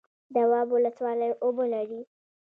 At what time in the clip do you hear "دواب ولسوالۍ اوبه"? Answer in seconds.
0.35-1.65